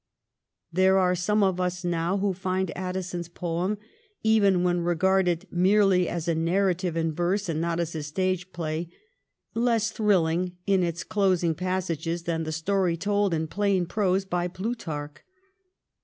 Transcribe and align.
There 0.73 0.97
are 0.97 1.13
some 1.13 1.43
of 1.43 1.61
us 1.61 1.83
now 1.83 2.17
who 2.17 2.33
find 2.33 2.75
Addison's 2.75 3.29
poem, 3.29 3.77
even 4.23 4.63
when 4.63 4.79
regarded 4.81 5.45
merely 5.51 6.09
as 6.09 6.27
a 6.27 6.33
narrative 6.33 6.97
in 6.97 7.13
verse 7.13 7.47
and 7.47 7.61
not 7.61 7.79
as 7.79 7.93
a 7.93 8.01
stage 8.01 8.51
play, 8.51 8.89
less 9.53 9.91
thrilling 9.91 10.53
in 10.65 10.81
its 10.81 11.03
closing 11.03 11.53
passages 11.53 12.23
than 12.23 12.45
the 12.45 12.51
story 12.51 12.97
told 12.97 13.31
in 13.31 13.45
plain 13.45 13.85
prose 13.85 14.25
by 14.25 14.47
Plutarch. 14.47 15.17